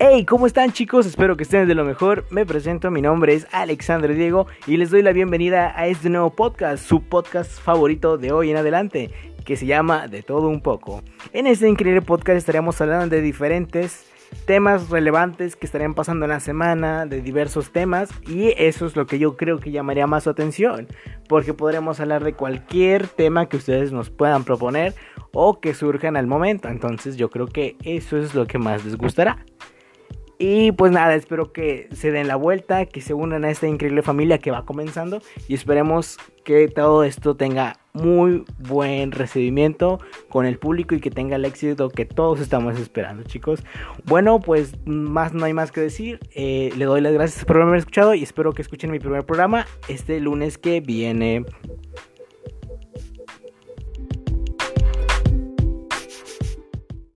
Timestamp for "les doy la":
4.76-5.12